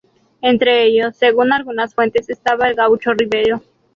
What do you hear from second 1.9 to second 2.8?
fuentes, estaba el